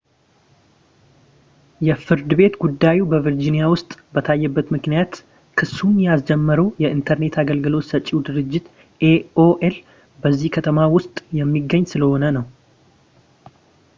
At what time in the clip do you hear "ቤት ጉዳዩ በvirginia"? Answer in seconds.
2.39-3.65